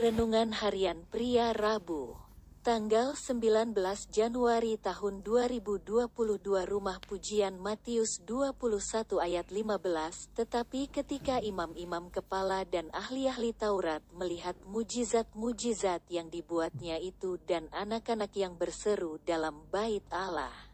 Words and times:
Renungan 0.00 0.56
Harian 0.56 1.04
Pria 1.12 1.52
Rabu 1.52 2.16
Tanggal 2.64 3.12
19 3.12 3.76
Januari 4.08 4.80
tahun 4.80 5.20
2022 5.20 6.40
Rumah 6.40 6.98
Pujian 7.04 7.60
Matius 7.60 8.16
21 8.24 9.20
ayat 9.20 9.52
15 9.52 10.40
Tetapi 10.40 10.88
ketika 10.88 11.44
imam-imam 11.44 12.08
kepala 12.08 12.64
dan 12.64 12.88
ahli-ahli 12.96 13.52
Taurat 13.52 14.00
melihat 14.16 14.56
mujizat-mujizat 14.64 16.08
yang 16.08 16.32
dibuatnya 16.32 16.96
itu 16.96 17.36
dan 17.44 17.68
anak-anak 17.68 18.32
yang 18.32 18.56
berseru 18.56 19.20
dalam 19.28 19.68
bait 19.68 20.08
Allah 20.08 20.72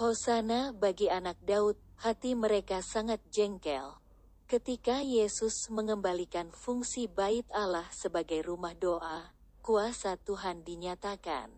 Hosana 0.00 0.72
bagi 0.72 1.12
anak 1.12 1.44
Daud, 1.44 1.76
hati 2.00 2.32
mereka 2.32 2.80
sangat 2.80 3.20
jengkel. 3.28 4.03
Ketika 4.44 5.00
Yesus 5.00 5.72
mengembalikan 5.72 6.52
fungsi 6.52 7.08
bait 7.08 7.48
Allah 7.48 7.88
sebagai 7.88 8.44
rumah 8.44 8.76
doa, 8.76 9.32
kuasa 9.64 10.20
Tuhan 10.20 10.60
dinyatakan. 10.60 11.48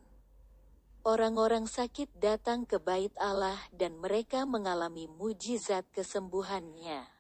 Orang-orang 1.03 1.67
sakit 1.67 2.15
datang 2.15 2.63
ke 2.63 2.79
bait 2.79 3.11
Allah 3.19 3.59
dan 3.75 3.99
mereka 3.99 4.47
mengalami 4.47 5.11
mujizat 5.11 5.83
kesembuhannya. 5.91 7.11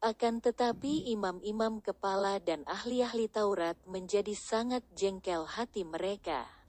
Akan 0.00 0.40
tetapi 0.40 1.12
imam-imam 1.12 1.84
kepala 1.84 2.40
dan 2.40 2.64
ahli-ahli 2.64 3.28
Taurat 3.28 3.76
menjadi 3.84 4.32
sangat 4.32 4.80
jengkel 4.96 5.44
hati 5.44 5.84
mereka. 5.84 6.59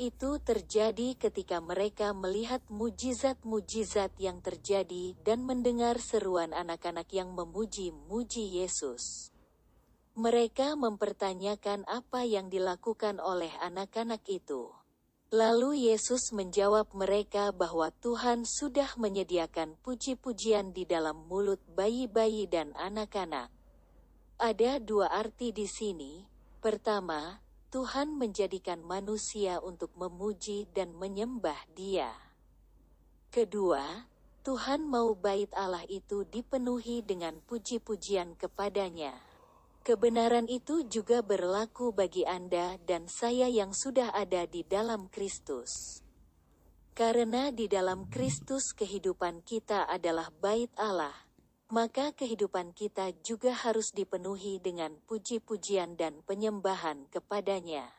Itu 0.00 0.40
terjadi 0.40 1.12
ketika 1.12 1.60
mereka 1.60 2.16
melihat 2.16 2.64
mujizat-mujizat 2.72 4.16
yang 4.16 4.40
terjadi 4.40 5.12
dan 5.20 5.44
mendengar 5.44 6.00
seruan 6.00 6.56
anak-anak 6.56 7.12
yang 7.12 7.36
memuji-muji 7.36 8.64
Yesus. 8.64 9.28
Mereka 10.16 10.72
mempertanyakan 10.80 11.84
apa 11.84 12.24
yang 12.24 12.48
dilakukan 12.48 13.20
oleh 13.20 13.52
anak-anak 13.60 14.24
itu. 14.24 14.72
Lalu 15.36 15.92
Yesus 15.92 16.32
menjawab 16.32 16.96
mereka 16.96 17.52
bahwa 17.52 17.92
Tuhan 18.00 18.48
sudah 18.48 18.96
menyediakan 18.96 19.76
puji-pujian 19.84 20.72
di 20.72 20.88
dalam 20.88 21.28
mulut 21.28 21.60
bayi-bayi 21.76 22.48
dan 22.48 22.72
anak-anak. 22.72 23.52
Ada 24.40 24.80
dua 24.80 25.12
arti 25.12 25.52
di 25.52 25.68
sini. 25.68 26.24
Pertama, 26.64 27.49
Tuhan 27.70 28.18
menjadikan 28.18 28.82
manusia 28.82 29.62
untuk 29.62 29.94
memuji 29.94 30.66
dan 30.74 30.90
menyembah 30.90 31.70
Dia. 31.78 32.10
Kedua, 33.30 34.10
Tuhan 34.42 34.90
mau 34.90 35.14
bait 35.14 35.46
Allah 35.54 35.86
itu 35.86 36.26
dipenuhi 36.26 37.06
dengan 37.06 37.38
puji-pujian 37.46 38.34
kepadanya. 38.34 39.14
Kebenaran 39.86 40.50
itu 40.50 40.82
juga 40.90 41.22
berlaku 41.22 41.94
bagi 41.94 42.26
Anda 42.26 42.74
dan 42.90 43.06
saya 43.06 43.46
yang 43.46 43.70
sudah 43.70 44.18
ada 44.18 44.50
di 44.50 44.66
dalam 44.66 45.06
Kristus. 45.06 46.02
Karena 46.98 47.54
di 47.54 47.70
dalam 47.70 48.10
Kristus 48.10 48.74
kehidupan 48.74 49.46
kita 49.46 49.86
adalah 49.86 50.34
bait 50.42 50.74
Allah, 50.74 51.14
maka 51.70 52.10
kehidupan 52.10 52.74
kita 52.74 53.14
juga 53.22 53.54
harus 53.54 53.94
dipenuhi 53.94 54.58
dengan 54.58 54.98
puji-pujian 55.06 55.94
dan 55.94 56.18
penyembahan 56.26 57.06
kepadanya. 57.14 57.94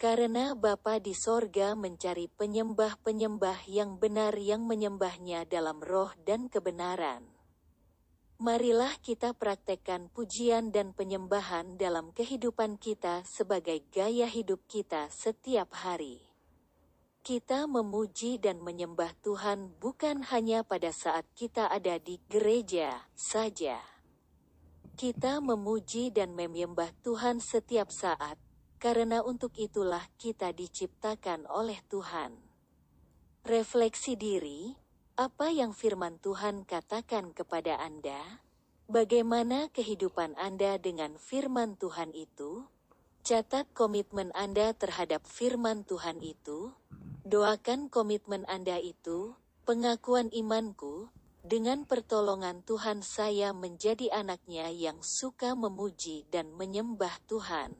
Karena 0.00 0.56
Bapa 0.56 0.98
di 0.98 1.12
sorga 1.12 1.76
mencari 1.76 2.26
penyembah-penyembah 2.26 3.68
yang 3.68 4.00
benar 4.00 4.34
yang 4.40 4.64
menyembahnya 4.64 5.46
dalam 5.46 5.78
roh 5.84 6.10
dan 6.24 6.50
kebenaran. 6.50 7.22
Marilah 8.42 8.98
kita 8.98 9.30
praktekkan 9.30 10.10
pujian 10.10 10.74
dan 10.74 10.90
penyembahan 10.90 11.78
dalam 11.78 12.10
kehidupan 12.10 12.82
kita 12.82 13.22
sebagai 13.22 13.86
gaya 13.94 14.26
hidup 14.26 14.66
kita 14.66 15.06
setiap 15.14 15.70
hari. 15.70 16.33
Kita 17.24 17.64
memuji 17.64 18.36
dan 18.36 18.60
menyembah 18.60 19.16
Tuhan 19.24 19.80
bukan 19.80 20.28
hanya 20.28 20.60
pada 20.60 20.92
saat 20.92 21.24
kita 21.32 21.72
ada 21.72 21.96
di 21.96 22.20
gereja 22.28 23.00
saja. 23.16 23.80
Kita 24.92 25.40
memuji 25.40 26.12
dan 26.12 26.36
menyembah 26.36 26.92
Tuhan 27.00 27.40
setiap 27.40 27.88
saat, 27.88 28.36
karena 28.76 29.24
untuk 29.24 29.56
itulah 29.56 30.04
kita 30.20 30.52
diciptakan 30.52 31.48
oleh 31.48 31.80
Tuhan. 31.88 32.36
Refleksi 33.48 34.20
diri, 34.20 34.76
apa 35.16 35.48
yang 35.48 35.72
firman 35.72 36.20
Tuhan 36.20 36.68
katakan 36.68 37.32
kepada 37.32 37.80
Anda? 37.80 38.44
Bagaimana 38.84 39.72
kehidupan 39.72 40.36
Anda 40.36 40.76
dengan 40.76 41.16
firman 41.16 41.80
Tuhan 41.80 42.12
itu? 42.12 42.68
Catat 43.24 43.72
komitmen 43.72 44.28
Anda 44.36 44.76
terhadap 44.76 45.24
firman 45.24 45.88
Tuhan 45.88 46.20
itu. 46.20 46.76
Doakan 47.24 47.88
komitmen 47.88 48.44
Anda 48.52 48.76
itu, 48.76 49.32
pengakuan 49.64 50.28
imanku, 50.28 51.08
dengan 51.40 51.88
pertolongan 51.88 52.60
Tuhan 52.68 53.00
saya 53.00 53.56
menjadi 53.56 54.12
anaknya 54.12 54.68
yang 54.68 55.00
suka 55.00 55.56
memuji 55.56 56.28
dan 56.28 56.52
menyembah 56.52 57.16
Tuhan. 57.24 57.72